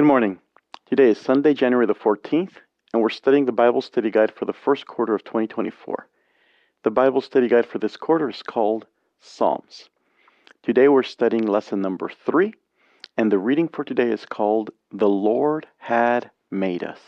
[0.00, 0.38] Good morning.
[0.86, 2.54] Today is Sunday, January the 14th,
[2.94, 6.08] and we're studying the Bible study guide for the first quarter of 2024.
[6.84, 8.86] The Bible study guide for this quarter is called
[9.20, 9.90] Psalms.
[10.62, 12.54] Today we're studying lesson number three,
[13.18, 17.00] and the reading for today is called The Lord Had Made Us.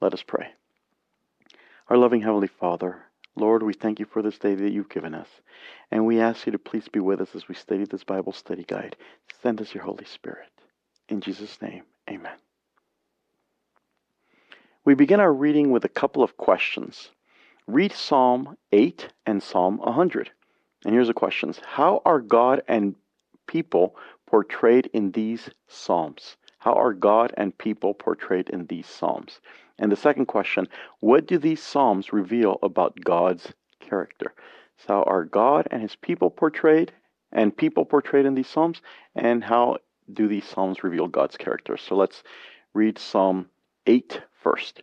[0.00, 0.52] Let us pray.
[1.88, 3.02] Our loving Heavenly Father,
[3.36, 5.28] Lord, we thank you for this day that you've given us,
[5.90, 8.64] and we ask you to please be with us as we study this Bible study
[8.66, 8.96] guide.
[9.42, 10.48] Send us your Holy Spirit.
[11.08, 12.36] In Jesus' name, amen.
[14.84, 17.10] We begin our reading with a couple of questions.
[17.66, 20.30] Read Psalm 8 and Psalm 100.
[20.84, 22.94] And here's the questions How are God and
[23.46, 26.36] people portrayed in these Psalms?
[26.60, 29.40] How are God and people portrayed in these Psalms?
[29.78, 30.68] And the second question
[31.00, 34.32] What do these Psalms reveal about God's character?
[34.78, 36.92] So, how are God and his people portrayed,
[37.32, 38.80] and people portrayed in these Psalms?
[39.14, 39.78] And how
[40.12, 41.76] do these Psalms reveal God's character?
[41.76, 42.22] So, let's
[42.74, 43.48] read Psalm
[43.86, 44.82] 8 first.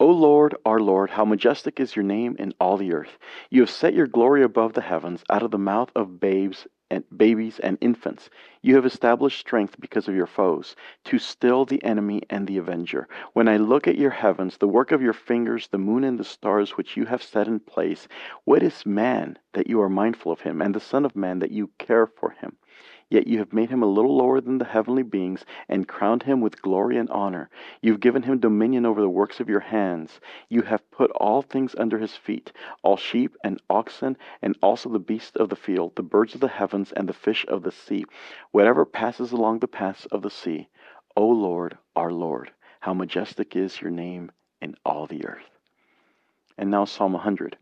[0.00, 3.18] O Lord, our Lord, how majestic is your name in all the earth.
[3.50, 7.02] You have set your glory above the heavens, out of the mouth of babes and
[7.16, 8.30] babies and infants.
[8.62, 13.08] You have established strength because of your foes, to still the enemy and the avenger.
[13.32, 16.24] When I look at your heavens, the work of your fingers, the moon and the
[16.24, 18.06] stars which you have set in place,
[18.44, 21.50] what is man that you are mindful of him, and the Son of Man that
[21.50, 22.56] you care for him?
[23.10, 26.42] Yet you have made him a little lower than the heavenly beings, and crowned him
[26.42, 27.48] with glory and honor.
[27.80, 30.20] You've given him dominion over the works of your hands.
[30.50, 34.98] You have put all things under his feet all sheep and oxen, and also the
[34.98, 38.04] beasts of the field, the birds of the heavens, and the fish of the sea,
[38.50, 40.68] whatever passes along the paths of the sea.
[41.16, 45.48] O Lord, our Lord, how majestic is your name in all the earth.
[46.58, 47.56] And now Psalm 100.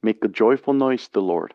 [0.00, 1.54] Make a joyful noise to the Lord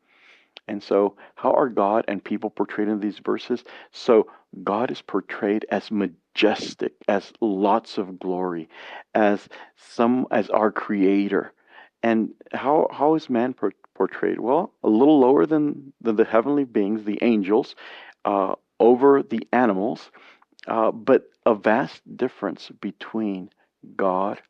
[0.71, 3.65] And so, how are God and people portrayed in these verses?
[3.91, 4.27] So,
[4.63, 8.69] God is portrayed as majestic, as lots of glory,
[9.13, 11.51] as some as our creator.
[12.03, 13.53] And how how is man
[13.95, 14.39] portrayed?
[14.39, 17.75] Well, a little lower than, than the heavenly beings, the angels,
[18.23, 20.09] uh, over the animals,
[20.67, 23.49] uh, but a vast difference between
[23.97, 24.41] God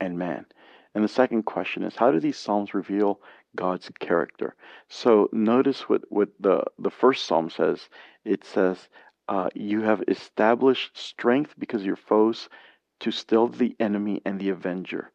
[0.00, 0.46] and man.
[0.94, 3.20] And the second question is how do these Psalms reveal
[3.56, 4.54] God's character?
[4.88, 7.88] So notice what, what the, the first Psalm says.
[8.24, 8.88] It says,
[9.28, 12.48] uh, You have established strength because your foes
[13.00, 15.10] to still the enemy and the avenger.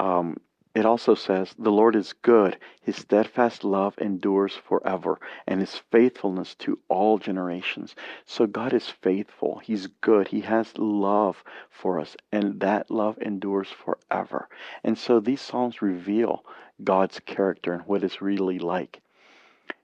[0.00, 0.36] Um,
[0.74, 6.54] it also says, The Lord is good, his steadfast love endures forever, and his faithfulness
[6.60, 7.94] to all generations.
[8.24, 13.68] So God is faithful, he's good, he has love for us, and that love endures
[13.68, 14.48] forever.
[14.82, 16.42] And so these Psalms reveal
[16.82, 19.02] God's character and what it's really like.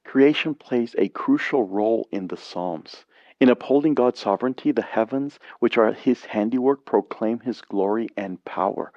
[0.05, 3.05] Creation plays a crucial role in the Psalms.
[3.41, 8.93] In upholding God's sovereignty, the heavens, which are his handiwork, proclaim his glory and power.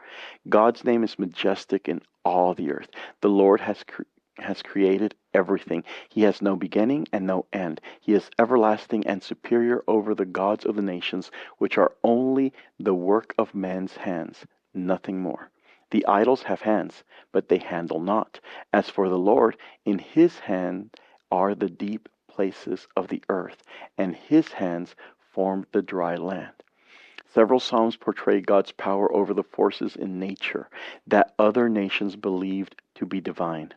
[0.50, 2.90] God's name is majestic in all the earth.
[3.22, 4.02] The Lord has cre-
[4.40, 5.84] has created everything.
[6.10, 7.82] He has no beginning and no end.
[8.00, 12.96] He is everlasting and superior over the gods of the nations, which are only the
[12.96, 15.52] work of man's hands, nothing more.
[15.92, 18.40] The idols have hands, but they handle not.
[18.74, 20.98] As for the Lord, in his hand
[21.32, 23.62] are the deep places of the earth,
[23.98, 26.54] and his hands formed the dry land.
[27.34, 30.70] Several Psalms portray God's power over the forces in nature
[31.08, 33.74] that other nations believed to be divine.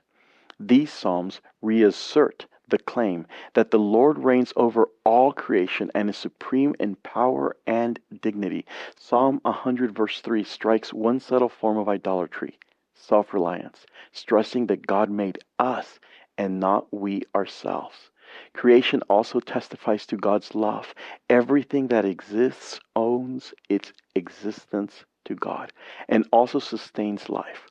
[0.61, 6.75] These Psalms reassert the claim that the Lord reigns over all creation and is supreme
[6.79, 8.65] in power and dignity.
[8.97, 12.59] Psalm 100, verse 3, strikes one subtle form of idolatry
[12.95, 15.99] self reliance, stressing that God made us
[16.39, 18.11] and not we ourselves.
[18.53, 20.95] Creation also testifies to God's love.
[21.29, 25.73] Everything that exists owns its existence to God
[26.09, 27.69] and also sustains life.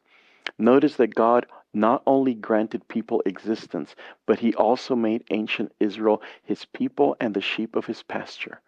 [0.57, 3.95] Notice that God not only granted people existence,
[4.25, 8.61] but he also made ancient Israel his people and the sheep of his pasture.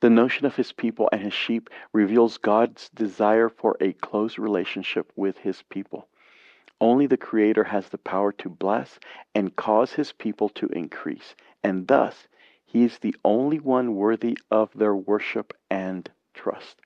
[0.00, 5.10] The notion of his people and his sheep reveals God's desire for a close relationship
[5.16, 6.06] with his people.
[6.82, 8.98] Only the Creator has the power to bless
[9.36, 12.26] and cause His people to increase, and thus
[12.66, 16.80] He is the only one worthy of their worship and trust.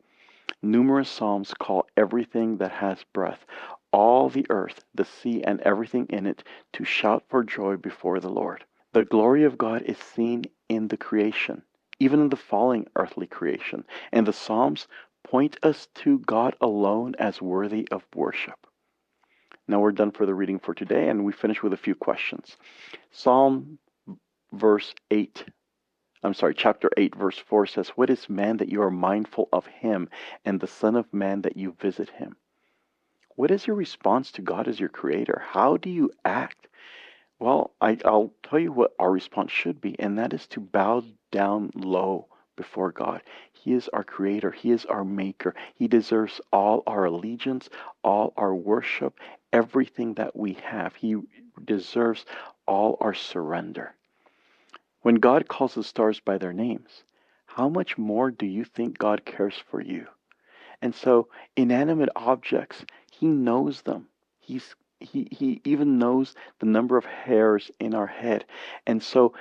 [0.60, 3.46] Numerous Psalms call everything that has breath,
[3.90, 6.44] all the earth, the sea, and everything in it
[6.74, 8.66] to shout for joy before the Lord.
[8.92, 11.62] The glory of God is seen in the creation,
[11.98, 14.88] even in the falling earthly creation, and the Psalms
[15.24, 18.65] point us to God alone as worthy of worship.
[19.68, 22.56] Now we're done for the reading for today, and we finish with a few questions.
[23.10, 23.78] Psalm
[24.52, 25.44] verse 8
[26.22, 29.66] I'm sorry, chapter 8, verse 4 says, What is man that you are mindful of
[29.66, 30.08] him,
[30.44, 32.36] and the Son of Man that you visit him?
[33.36, 35.42] What is your response to God as your creator?
[35.46, 36.66] How do you act?
[37.38, 41.04] Well, I, will tell you what our response should be, and that is to bow
[41.30, 43.22] down low before God.
[43.52, 45.54] He is our creator, He is our maker.
[45.74, 47.68] He deserves all our allegiance,
[48.02, 49.18] all our worship,
[49.52, 50.94] everything that we have.
[50.96, 51.16] He
[51.64, 52.24] deserves
[52.66, 53.94] all our surrender.
[55.02, 57.04] When God calls the stars by their names,
[57.46, 60.06] how much more do you think God cares for you?
[60.82, 64.08] And so, inanimate objects, He knows them.
[64.38, 68.44] He's he, he even knows the number of hairs in our head.
[68.86, 69.34] And so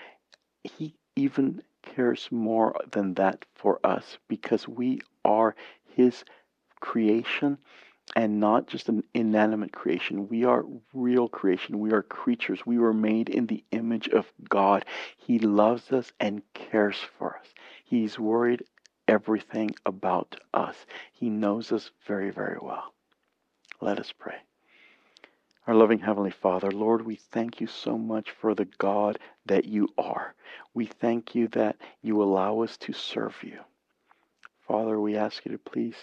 [0.64, 5.56] he even cares more than that for us because we are
[5.96, 6.24] his
[6.80, 7.58] creation
[8.16, 10.28] and not just an inanimate creation.
[10.28, 11.80] We are real creation.
[11.80, 12.66] We are creatures.
[12.66, 14.86] We were made in the image of God.
[15.18, 17.48] He loves us and cares for us.
[17.84, 18.64] He's worried
[19.08, 20.86] everything about us.
[21.12, 22.94] He knows us very, very well.
[23.82, 24.38] Let us pray.
[25.68, 29.18] Our loving Heavenly Father, Lord, we thank you so much for the God
[29.48, 30.36] that you are.
[30.76, 33.60] We thank you that you allow us to serve you.
[34.68, 35.96] Father, we ask you to please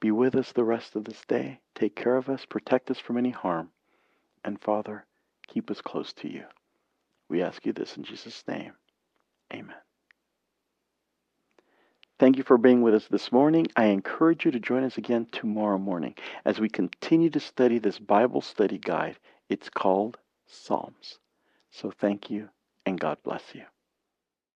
[0.00, 1.60] be with us the rest of this day.
[1.74, 3.70] Take care of us, protect us from any harm.
[4.42, 5.04] And Father,
[5.48, 6.44] keep us close to you.
[7.28, 8.72] We ask you this in Jesus' name.
[9.52, 9.76] Amen.
[12.20, 13.68] Thank you for being with us this morning.
[13.76, 17.98] I encourage you to join us again tomorrow morning as we continue to study this
[17.98, 19.16] Bible study guide.
[19.48, 21.18] It's called Psalms.
[21.70, 22.50] So thank you
[22.84, 23.62] and God bless you.